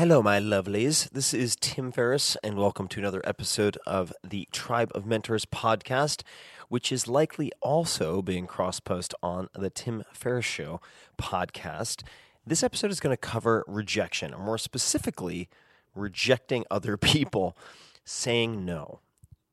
[0.00, 1.10] Hello, my lovelies.
[1.10, 6.22] This is Tim Ferriss, and welcome to another episode of the Tribe of Mentors podcast,
[6.70, 10.80] which is likely also being cross post on the Tim Ferriss Show
[11.18, 12.02] podcast.
[12.46, 15.50] This episode is going to cover rejection, or more specifically,
[15.94, 17.54] rejecting other people,
[18.02, 19.00] saying no.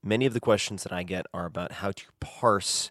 [0.01, 2.89] Many of the questions that I get are about how to parse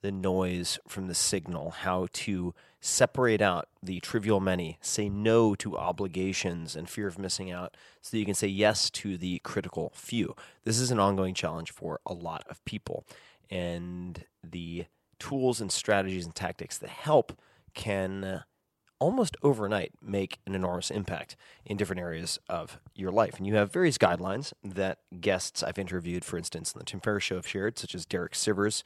[0.00, 5.76] the noise from the signal, how to separate out the trivial many, say no to
[5.76, 9.92] obligations and fear of missing out, so that you can say yes to the critical
[9.94, 10.34] few.
[10.64, 13.04] This is an ongoing challenge for a lot of people.
[13.50, 14.86] And the
[15.18, 17.32] tools and strategies and tactics that help
[17.74, 18.44] can
[19.00, 23.34] almost overnight make an enormous impact in different areas of your life.
[23.38, 27.24] And you have various guidelines that guests I've interviewed, for instance, in the Tim Ferriss
[27.24, 28.82] Show, have shared, such as Derek Sivers,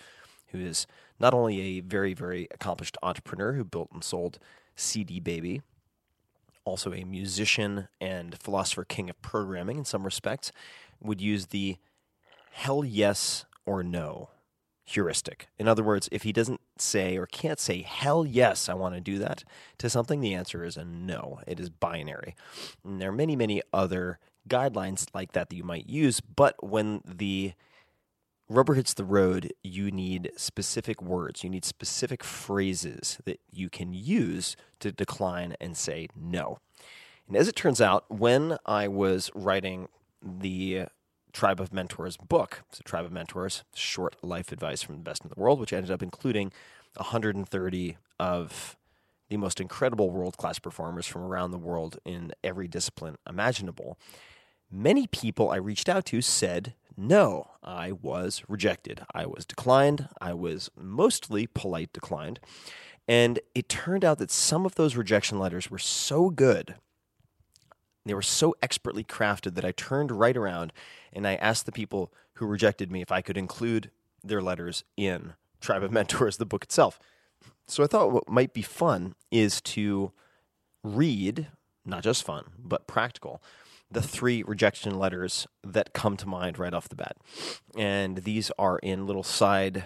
[0.53, 0.87] who is
[1.19, 4.39] not only a very, very accomplished entrepreneur who built and sold
[4.77, 5.63] CD Baby,
[6.65, 10.53] also a musician and philosopher king of programming in some respects,
[11.01, 11.77] would use the
[12.53, 14.31] hell yes or no
[14.85, 15.49] heuristic.
[15.59, 19.01] In other words, if he doesn't say or can't say hell yes, I want to
[19.01, 19.45] do that
[19.79, 21.41] to something, the answer is a no.
[21.47, 22.35] It is binary.
[22.85, 24.19] And there are many, many other
[24.49, 27.53] guidelines like that that you might use, but when the
[28.53, 33.93] rubber hits the road, you need specific words, you need specific phrases that you can
[33.93, 36.59] use to decline and say no.
[37.27, 39.89] And as it turns out, when I was writing
[40.23, 40.87] the
[41.33, 45.31] Tribe of Mentors book, so Tribe of Mentors, short life advice from the best in
[45.35, 46.53] the world, which ended up including
[46.97, 48.77] 130 of
[49.31, 53.99] the most incredible world class performers from around the world in every discipline imaginable.
[54.71, 59.03] Many people I reached out to said no, I was rejected.
[59.15, 60.09] I was declined.
[60.21, 62.41] I was mostly polite declined.
[63.09, 66.77] And it turned out that some of those rejection letters were so good,
[68.05, 70.73] they were so expertly crafted that I turned right around
[71.13, 73.91] and I asked the people who rejected me if I could include
[74.25, 76.99] their letters in Tribe of Mentors, the book itself.
[77.67, 80.13] So I thought what might be fun is to
[80.83, 81.49] read,
[81.85, 83.43] not just fun, but practical,
[83.93, 87.17] the three rejection letters that come to mind right off the bat.
[87.77, 89.85] And these are in little side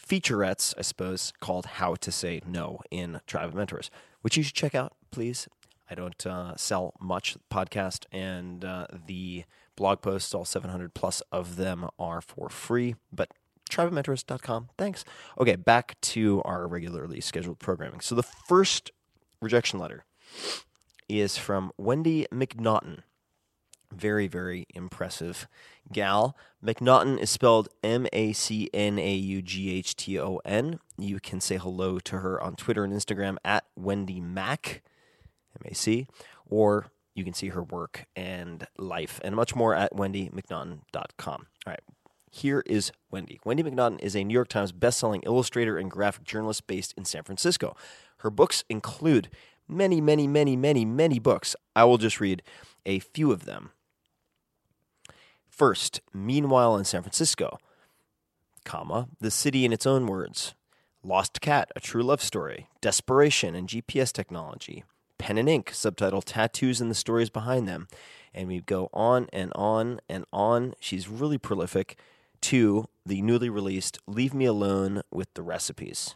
[0.00, 3.90] featurettes, I suppose, called How to Say No in Tribe of Mentors,
[4.22, 5.48] which you should check out, please.
[5.90, 9.44] I don't uh, sell much podcast, and uh, the
[9.76, 12.96] blog posts, all 700 plus of them, are for free.
[13.12, 13.32] But
[13.70, 14.70] tribeofmentors.com.
[14.76, 15.04] Thanks.
[15.38, 18.00] Okay, back to our regularly scheduled programming.
[18.00, 18.90] So the first
[19.40, 20.04] rejection letter
[21.08, 23.02] is from Wendy MacNaughton.
[23.94, 25.48] Very, very impressive
[25.92, 26.36] gal.
[26.64, 30.78] MacNaughton is spelled M A C N A U G H T O N.
[30.98, 34.82] You can say hello to her on Twitter and Instagram at Wendy Mac,
[35.56, 36.06] M A C,
[36.46, 41.46] or you can see her work and life and much more at wendymacnaughton.com.
[41.66, 41.80] All right,
[42.30, 43.40] here is Wendy.
[43.44, 47.22] Wendy MacNaughton is a New York Times bestselling illustrator and graphic journalist based in San
[47.24, 47.74] Francisco.
[48.18, 49.30] Her books include
[49.66, 51.56] many, many, many, many, many books.
[51.74, 52.42] I will just read
[52.86, 53.70] a few of them.
[55.58, 57.58] First, Meanwhile in San Francisco,
[58.64, 60.54] comma, The City in Its Own Words,
[61.02, 64.84] Lost Cat, A True Love Story, Desperation and GPS Technology,
[65.18, 67.88] Pen and Ink, subtitle Tattoos and the Stories Behind Them.
[68.32, 70.74] And we go on and on and on.
[70.78, 71.98] She's really prolific.
[72.42, 76.14] To the newly released Leave Me Alone with the Recipes.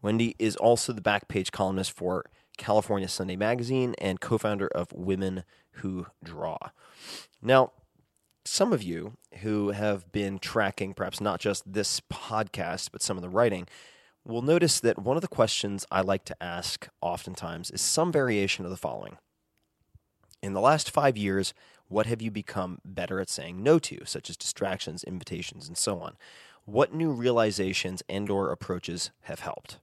[0.00, 2.24] Wendy is also the back page columnist for
[2.56, 6.58] California Sunday Magazine and co founder of Women Who Draw.
[7.42, 7.72] Now,
[8.44, 13.22] some of you who have been tracking perhaps not just this podcast, but some of
[13.22, 13.66] the writing,
[14.24, 18.64] will notice that one of the questions I like to ask oftentimes is some variation
[18.64, 19.18] of the following.
[20.42, 21.52] In the last five years,
[21.88, 26.00] what have you become better at saying no to, such as distractions, invitations, and so
[26.00, 26.16] on?
[26.64, 29.78] What new realizations and or approaches have helped?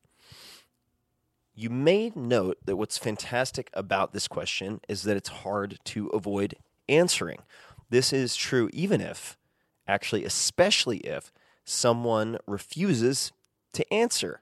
[1.53, 6.55] You may note that what's fantastic about this question is that it's hard to avoid
[6.87, 7.39] answering.
[7.89, 9.37] This is true even if,
[9.87, 11.31] actually, especially if
[11.63, 13.31] someone refuses
[13.73, 14.41] to answer.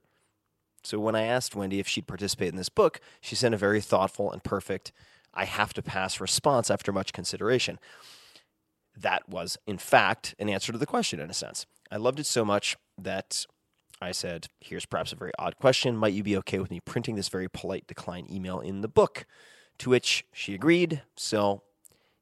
[0.83, 3.81] So when I asked Wendy if she'd participate in this book, she sent a very
[3.81, 4.91] thoughtful and perfect,
[5.33, 7.79] I have to pass response after much consideration.
[8.95, 11.65] That was, in fact, an answer to the question in a sense.
[11.91, 13.45] I loved it so much that
[14.01, 15.97] I said, Here's perhaps a very odd question.
[15.97, 19.25] Might you be okay with me printing this very polite decline email in the book?
[19.79, 21.01] To which she agreed.
[21.17, 21.63] So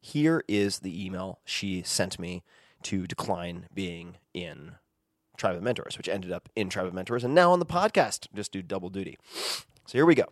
[0.03, 2.43] here is the email she sent me
[2.81, 4.73] to decline being in
[5.37, 8.27] Tribe of Mentors, which ended up in Tribe of Mentors and now on the podcast.
[8.35, 9.17] Just do double duty.
[9.31, 10.25] So here we go.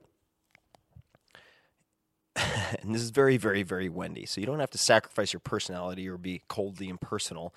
[2.35, 4.25] and this is very, very, very Wendy.
[4.25, 7.56] So you don't have to sacrifice your personality or be coldly impersonal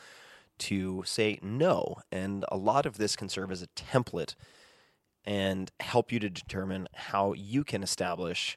[0.58, 1.96] to say no.
[2.12, 4.37] And a lot of this can serve as a template
[5.25, 8.56] and help you to determine how you can establish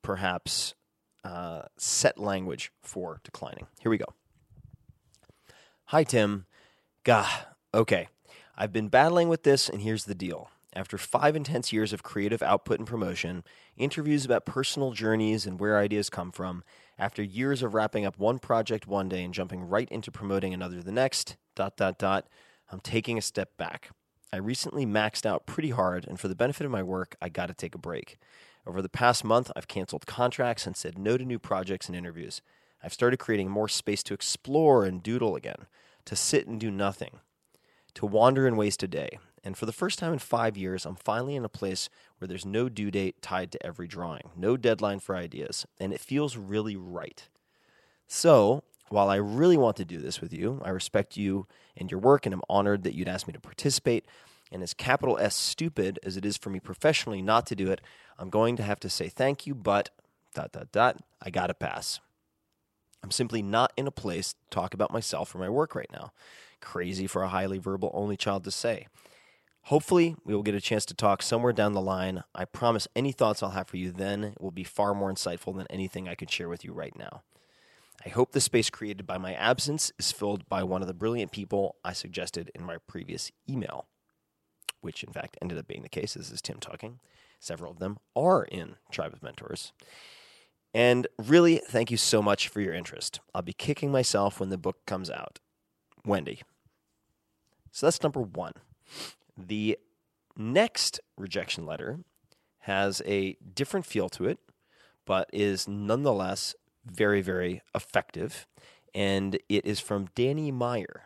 [0.00, 0.72] perhaps
[1.24, 3.66] uh, set language for declining.
[3.80, 4.06] Here we go.
[5.86, 6.46] Hi, Tim.
[7.04, 7.28] Gah,
[7.74, 8.08] okay.
[8.56, 10.50] I've been battling with this, and here's the deal.
[10.74, 13.44] After five intense years of creative output and promotion,
[13.76, 16.64] interviews about personal journeys and where ideas come from,
[16.98, 20.82] after years of wrapping up one project one day and jumping right into promoting another
[20.82, 22.26] the next, dot, dot, dot,
[22.70, 23.90] I'm taking a step back.
[24.32, 27.46] I recently maxed out pretty hard, and for the benefit of my work, I got
[27.46, 28.16] to take a break.
[28.66, 32.40] Over the past month, I've canceled contracts and said no to new projects and interviews.
[32.82, 35.66] I've started creating more space to explore and doodle again,
[36.04, 37.18] to sit and do nothing,
[37.94, 39.18] to wander and waste a day.
[39.44, 42.46] And for the first time in five years, I'm finally in a place where there's
[42.46, 46.76] no due date tied to every drawing, no deadline for ideas, and it feels really
[46.76, 47.28] right.
[48.06, 51.46] So, while I really want to do this with you, I respect you
[51.76, 54.04] and your work, and I'm honored that you'd ask me to participate.
[54.52, 57.80] And as capital S stupid as it is for me professionally not to do it,
[58.18, 59.90] I'm going to have to say thank you, but
[60.34, 62.00] dot dot dot, I gotta pass.
[63.02, 66.12] I'm simply not in a place to talk about myself or my work right now.
[66.60, 68.86] Crazy for a highly verbal only child to say.
[69.66, 72.24] Hopefully, we will get a chance to talk somewhere down the line.
[72.34, 75.66] I promise any thoughts I'll have for you then will be far more insightful than
[75.70, 77.22] anything I could share with you right now.
[78.04, 81.30] I hope the space created by my absence is filled by one of the brilliant
[81.30, 83.86] people I suggested in my previous email,
[84.82, 86.14] which in fact ended up being the case.
[86.14, 86.98] This is Tim talking.
[87.40, 89.72] Several of them are in Tribe of Mentors.
[90.74, 93.20] And really, thank you so much for your interest.
[93.34, 95.38] I'll be kicking myself when the book comes out.
[96.04, 96.42] Wendy.
[97.70, 98.52] So that's number one.
[99.36, 99.78] The
[100.36, 102.00] next rejection letter
[102.60, 104.38] has a different feel to it,
[105.04, 106.54] but is nonetheless
[106.86, 108.46] very, very effective.
[108.94, 111.04] And it is from Danny Meyer.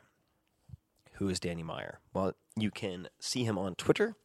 [1.15, 2.01] Who is Danny Meyer?
[2.13, 4.17] Well, you can see him on Twitter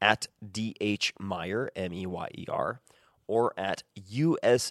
[0.00, 2.80] at DH Meyer, M E Y E R,
[3.26, 4.68] or at ushgnyc.com.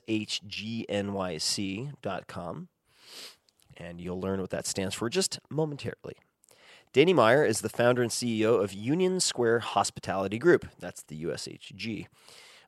[3.77, 6.15] And you'll learn what that stands for just momentarily.
[6.93, 10.67] Danny Meyer is the founder and CEO of Union Square Hospitality Group.
[10.77, 12.07] That's the USHG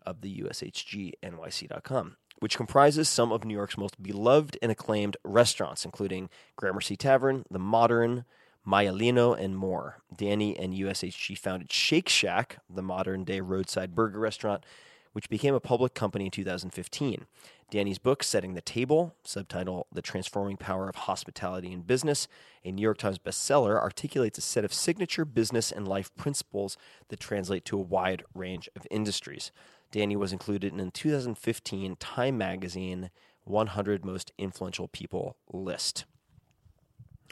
[0.06, 6.30] of the USHGNYC.com, which comprises some of New York's most beloved and acclaimed restaurants, including
[6.56, 8.24] Gramercy Tavern, The Modern,
[8.68, 9.98] Maialino, and more.
[10.16, 14.66] Danny and USHG founded Shake Shack, the modern day roadside burger restaurant,
[15.12, 17.26] which became a public company in 2015.
[17.70, 22.28] Danny's book, Setting the Table, subtitle The Transforming Power of Hospitality in Business,
[22.64, 26.78] a New York Times bestseller, articulates a set of signature business and life principles
[27.10, 29.52] that translate to a wide range of industries.
[29.92, 33.10] Danny was included in the 2015 Time Magazine
[33.46, 36.06] 100 Most Influential People list.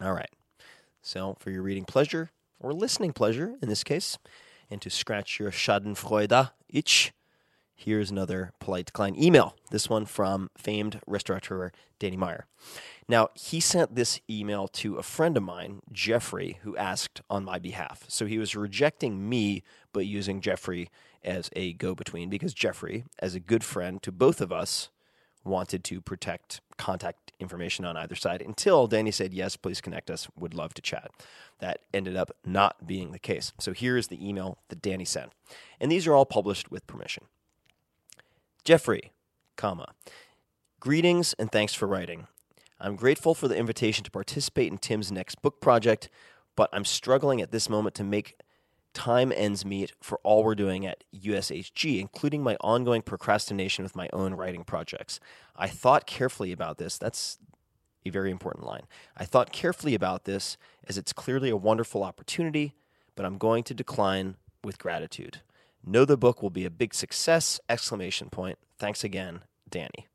[0.02, 0.30] All right.
[1.02, 4.20] So, for your reading pleasure, or listening pleasure in this case,
[4.70, 7.12] and to scratch your Schadenfreude itch,
[7.74, 9.56] here's another polite Klein email.
[9.72, 12.46] This one from famed restaurateur Danny Meyer.
[13.08, 17.58] Now, he sent this email to a friend of mine, Jeffrey, who asked on my
[17.58, 18.06] behalf.
[18.08, 20.90] So he was rejecting me, but using Jeffrey
[21.24, 24.90] as a go between because Jeffrey, as a good friend to both of us,
[25.44, 30.28] wanted to protect contact information on either side until Danny said, Yes, please connect us.
[30.38, 31.12] Would love to chat.
[31.60, 33.54] That ended up not being the case.
[33.60, 35.32] So here's the email that Danny sent.
[35.80, 37.26] And these are all published with permission.
[38.64, 39.12] Jeffrey,
[39.56, 39.94] comma,
[40.80, 42.28] greetings and thanks for writing.
[42.80, 46.10] I'm grateful for the invitation to participate in Tim's next book project,
[46.56, 48.38] but I'm struggling at this moment to make
[48.94, 54.10] time ends meet for all we're doing at USHG, including my ongoing procrastination with my
[54.14, 55.20] own writing projects.
[55.56, 56.98] I thought carefully about this.
[56.98, 57.40] That's
[58.06, 58.84] a very important line.
[59.16, 60.58] I thought carefully about this
[60.88, 62.76] as it's clearly a wonderful opportunity,
[63.16, 65.42] but I'm going to decline with gratitude.
[65.86, 67.60] Know the book will be a big success!
[67.68, 68.58] Exclamation point.
[68.78, 70.08] Thanks again, Danny.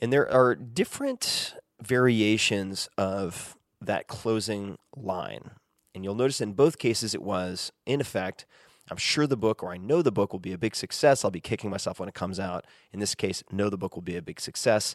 [0.00, 5.50] And there are different variations of that closing line.
[5.96, 8.44] And you'll notice in both cases it was, in effect,
[8.90, 11.24] I'm sure the book or I know the book will be a big success.
[11.24, 12.66] I'll be kicking myself when it comes out.
[12.92, 14.94] In this case, know the book will be a big success.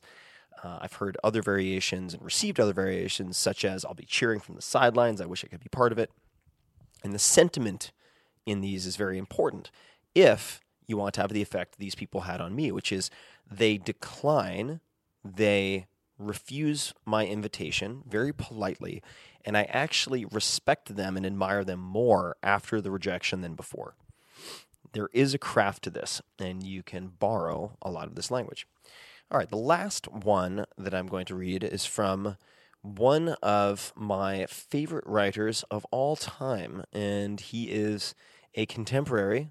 [0.64, 4.54] Uh, I've heard other variations and received other variations, such as I'll be cheering from
[4.54, 5.20] the sidelines.
[5.20, 6.12] I wish I could be part of it.
[7.04, 7.92] And the sentiment
[8.46, 9.72] in these is very important
[10.14, 13.10] if you want to have the effect these people had on me, which is
[13.50, 14.82] they decline,
[15.26, 15.88] they
[16.28, 19.02] refuse my invitation very politely,
[19.44, 23.96] and I actually respect them and admire them more after the rejection than before.
[24.94, 28.68] There is a craft to this, and you can borrow a lot of this language.
[29.32, 32.36] All right, the last one that I'm going to read is from
[32.82, 38.16] one of my favorite writers of all time, and he is
[38.56, 39.50] a contemporary.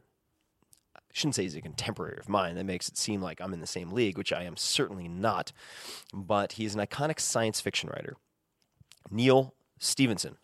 [1.10, 2.54] I shouldn't say he's a contemporary of mine.
[2.54, 5.52] That makes it seem like I'm in the same league, which I am certainly not.
[6.14, 8.16] But he's an iconic science fiction writer,
[9.10, 10.36] Neal Stephenson,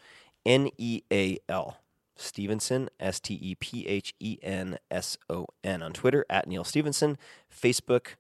[0.45, 1.79] N E A L.
[2.17, 6.65] Stephenson, S T E P H E N S O N on Twitter at Neal
[6.65, 7.19] Stephenson.
[7.51, 8.15] Facebook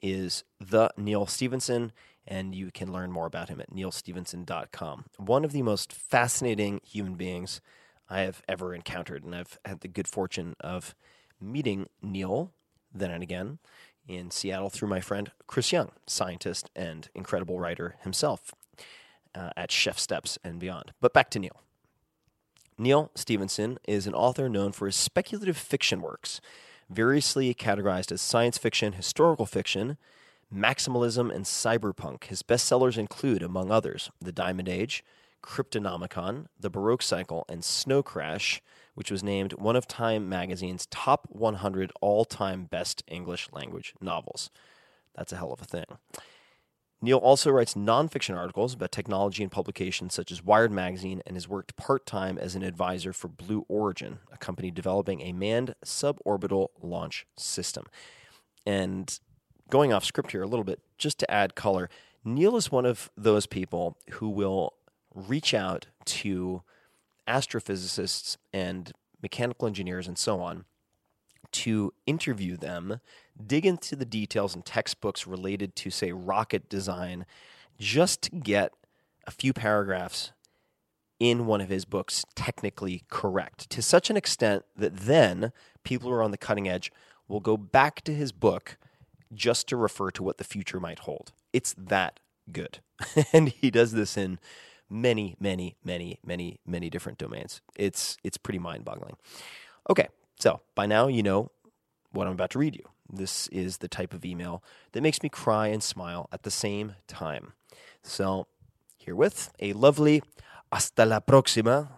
[0.00, 1.92] is the Neal Stephenson,
[2.26, 5.04] and you can learn more about him at nealstephenson.com.
[5.18, 7.60] One of the most fascinating human beings
[8.08, 10.94] I have ever encountered, and I've had the good fortune of
[11.42, 12.52] meeting Neal
[12.94, 13.58] then and again
[14.06, 18.52] in Seattle through my friend Chris Young, scientist and incredible writer himself
[19.34, 20.92] uh, at ChefSteps and beyond.
[21.00, 21.60] But back to Neal.
[22.78, 26.40] Neal Stephenson is an author known for his speculative fiction works,
[26.90, 29.98] variously categorized as science fiction, historical fiction,
[30.54, 32.24] maximalism, and cyberpunk.
[32.24, 35.04] His bestsellers include, among others, The Diamond Age,
[35.42, 38.62] Cryptonomicon, The Baroque Cycle, and Snow Crash,
[38.94, 44.50] which was named one of Time magazine's top 100 all time best English language novels.
[45.14, 45.84] That's a hell of a thing.
[47.04, 51.48] Neal also writes nonfiction articles about technology and publications such as Wired Magazine and has
[51.48, 56.68] worked part time as an advisor for Blue Origin, a company developing a manned suborbital
[56.80, 57.86] launch system.
[58.64, 59.18] And
[59.68, 61.90] going off script here a little bit, just to add color,
[62.24, 64.74] Neal is one of those people who will
[65.14, 66.62] reach out to
[67.28, 68.92] astrophysicists and
[69.22, 70.64] mechanical engineers and so on
[71.52, 73.00] to interview them,
[73.46, 77.26] dig into the details and textbooks related to, say, rocket design,
[77.78, 78.72] just to get
[79.26, 80.32] a few paragraphs
[81.20, 85.52] in one of his books technically correct to such an extent that then
[85.84, 86.90] people who are on the cutting edge
[87.28, 88.76] will go back to his book
[89.32, 91.32] just to refer to what the future might hold.
[91.52, 92.18] It's that
[92.50, 92.80] good.
[93.32, 94.40] and he does this in
[94.92, 97.60] many, many, many, many, many different domains.
[97.76, 99.16] It's it's pretty mind-boggling.
[99.90, 100.08] Okay,
[100.38, 101.50] so by now you know
[102.12, 102.84] what I'm about to read you.
[103.10, 106.94] This is the type of email that makes me cry and smile at the same
[107.08, 107.52] time.
[108.02, 108.46] So,
[108.98, 110.22] herewith, a lovely
[110.70, 111.88] hasta la próxima.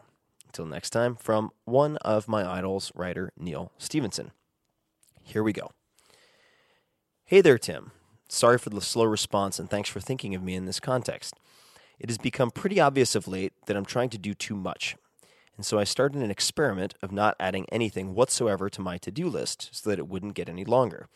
[0.46, 4.30] Until next time, from one of my idols, writer Neal Stephenson.
[5.22, 5.70] Here we go.
[7.24, 7.90] Hey there, Tim.
[8.28, 11.34] Sorry for the slow response and thanks for thinking of me in this context.
[11.98, 14.96] It has become pretty obvious of late that I'm trying to do too much.
[15.56, 19.28] And so I started an experiment of not adding anything whatsoever to my to do
[19.28, 21.06] list so that it wouldn't get any longer.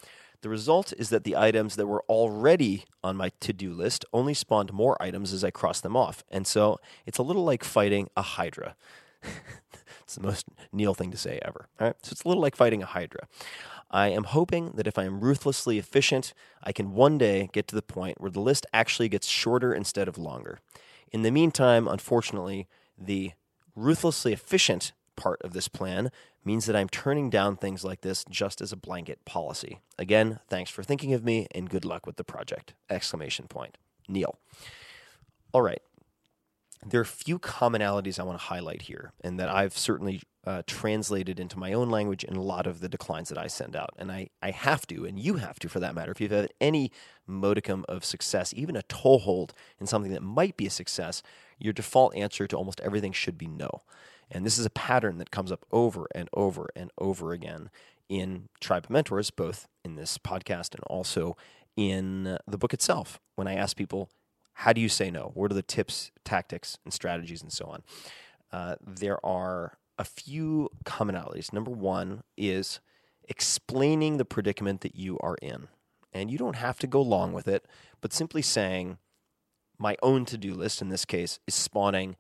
[0.43, 4.35] The result is that the items that were already on my to do list only
[4.35, 6.23] spawned more items as I crossed them off.
[6.31, 8.77] And so it's a little like fighting a Hydra.
[10.09, 11.69] it's the most Neal thing to say ever.
[11.79, 11.97] All right.
[12.03, 13.29] So it's a little like fighting a Hydra.
[13.91, 16.33] I am hoping that if I am ruthlessly efficient,
[16.65, 20.09] I can one day get to the point where the list actually gets shorter instead
[20.09, 20.61] of longer.
[21.13, 23.33] In the meantime, unfortunately, the
[23.77, 26.11] ruthlessly efficient part of this plan
[26.43, 29.81] means that I'm turning down things like this just as a blanket policy.
[29.99, 32.73] Again, thanks for thinking of me and good luck with the project.
[32.89, 33.77] Exclamation point.
[34.09, 34.39] Neal.
[35.53, 35.83] All right.
[36.87, 40.63] There are a few commonalities I want to highlight here and that I've certainly uh,
[40.67, 43.91] translated into my own language in a lot of the declines that I send out.
[43.99, 46.13] And I, I have to, and you have to for that matter.
[46.13, 46.91] If you've had any
[47.27, 51.23] modicum of success, even a toehold in something that might be a success,
[51.59, 53.83] your default answer to almost everything should be no.
[54.31, 57.71] And this is a pattern that comes up over and over and over again
[58.09, 61.37] in Tribe of Mentors, both in this podcast and also
[61.77, 63.21] in the book itself.
[63.35, 64.09] When I ask people,
[64.59, 65.31] how do you say no?
[65.35, 67.83] What are the tips, tactics, and strategies, and so on?
[68.51, 71.53] Uh, there are a few commonalities.
[71.53, 72.81] Number one is
[73.29, 75.69] explaining the predicament that you are in.
[76.13, 77.67] And you don't have to go long with it,
[78.01, 78.99] but simply saying,
[79.79, 82.17] my own to do list in this case is spawning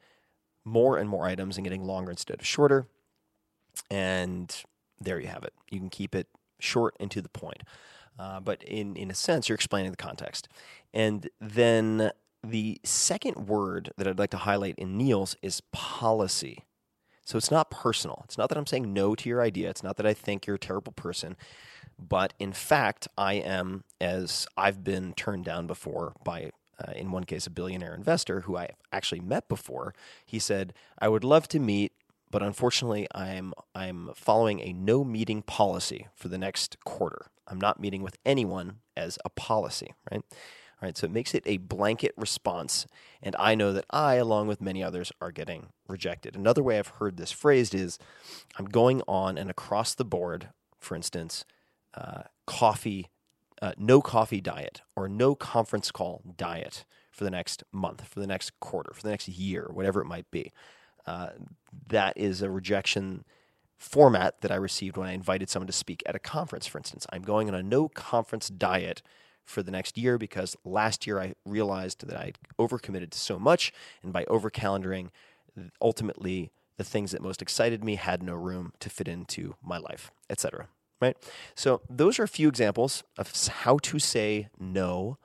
[0.64, 2.87] more and more items and getting longer instead of shorter.
[3.90, 4.54] And
[5.00, 5.54] there you have it.
[5.71, 6.28] You can keep it
[6.61, 7.64] short and to the point.
[8.16, 10.49] Uh, but in, in a sense, you're explaining the context.
[10.95, 12.12] And then
[12.50, 16.64] the second word that I'd like to highlight in Neal's is policy.
[17.25, 18.23] So it's not personal.
[18.25, 19.69] It's not that I'm saying no to your idea.
[19.69, 21.37] It's not that I think you're a terrible person.
[21.99, 27.25] But in fact, I am, as I've been turned down before by, uh, in one
[27.25, 29.95] case, a billionaire investor who I actually met before.
[30.25, 31.93] He said, I would love to meet,
[32.30, 37.26] but unfortunately, I'm, I'm following a no meeting policy for the next quarter.
[37.47, 40.23] I'm not meeting with anyone as a policy, right?
[40.80, 42.86] Right, so it makes it a blanket response,
[43.21, 46.36] and I know that I, along with many others, are getting rejected.
[46.36, 47.99] Another way I've heard this phrased is
[48.56, 51.45] I'm going on and across the board, for instance,
[51.95, 53.08] uh, coffee,
[53.60, 58.26] uh, no coffee diet or no conference call diet for the next month, for the
[58.28, 60.52] next quarter, for the next year, whatever it might be.
[61.06, 61.30] Uh,
[61.88, 63.25] that is a rejection
[63.76, 67.04] format that I received when I invited someone to speak at a conference, for instance.
[67.12, 69.02] I'm going on a no conference diet
[69.49, 73.73] for the next year because last year I realized that I'd overcommitted to so much,
[74.02, 75.08] and by over calendaring,
[75.80, 80.11] ultimately the things that most excited me had no room to fit into my life,
[80.30, 80.69] etc.
[81.00, 81.17] Right?
[81.54, 85.19] So those are a few examples of how to say no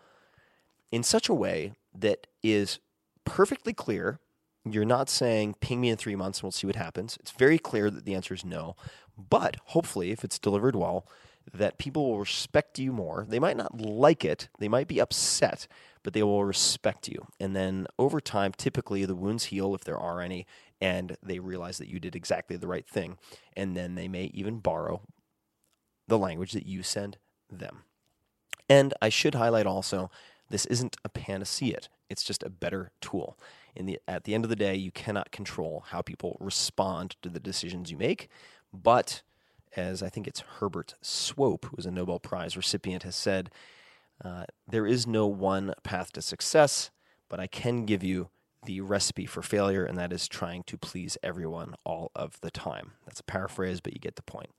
[0.91, 2.79] in such a way that is
[3.25, 4.19] perfectly clear.
[4.65, 7.17] You're not saying ping me in three months and we'll see what happens.
[7.19, 8.75] It's very clear that the answer is no.
[9.17, 11.05] But hopefully, if it's delivered well,
[11.51, 13.25] that people will respect you more.
[13.27, 15.67] They might not like it, they might be upset,
[16.03, 17.27] but they will respect you.
[17.39, 20.45] And then over time, typically the wounds heal if there are any,
[20.82, 23.17] and they realize that you did exactly the right thing.
[23.56, 25.01] And then they may even borrow
[26.08, 27.17] the language that you send
[27.49, 27.84] them.
[28.69, 30.10] And I should highlight also
[30.49, 31.79] this isn't a panacea,
[32.10, 33.38] it's just a better tool.
[33.75, 37.29] In the, at the end of the day, you cannot control how people respond to
[37.29, 38.29] the decisions you make,
[38.71, 39.23] but
[39.75, 43.49] as I think it's Herbert Swope, who is a Nobel Prize recipient, has said,
[44.23, 46.91] uh, there is no one path to success,
[47.29, 48.29] but I can give you
[48.65, 52.93] the recipe for failure, and that is trying to please everyone all of the time.
[53.05, 54.49] That's a paraphrase, but you get the point.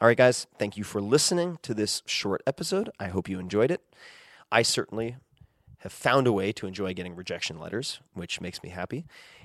[0.00, 2.90] All right, guys, thank you for listening to this short episode.
[3.00, 3.82] I hope you enjoyed it.
[4.52, 5.16] I certainly
[5.78, 9.04] have found a way to enjoy getting rejection letters, which makes me happy.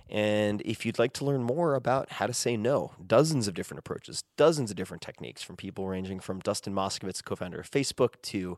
[0.10, 3.80] And if you'd like to learn more about how to say no, dozens of different
[3.80, 8.22] approaches, dozens of different techniques from people ranging from Dustin Moskovitz, co founder of Facebook,
[8.24, 8.58] to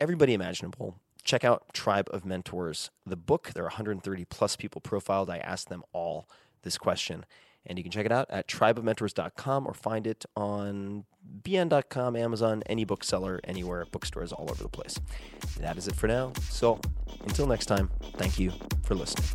[0.00, 3.52] everybody imaginable, check out Tribe of Mentors, the book.
[3.54, 5.30] There are 130 plus people profiled.
[5.30, 6.28] I asked them all
[6.62, 7.24] this question.
[7.66, 11.04] And you can check it out at tribeofmentors.com or find it on
[11.42, 14.98] bn.com, Amazon, any bookseller, anywhere, bookstores all over the place.
[15.58, 16.32] That is it for now.
[16.48, 16.80] So
[17.24, 19.28] until next time, thank you for listening.